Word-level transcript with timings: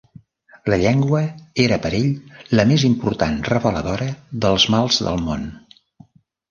La 0.73 0.79
llengua 0.83 1.19
era 1.65 1.77
per 1.83 1.91
ell 1.99 2.09
la 2.61 2.67
més 2.73 2.87
important 2.91 3.39
reveladora 3.53 4.11
dels 4.47 4.69
mals 4.77 5.03
del 5.09 5.25
món. 5.29 5.47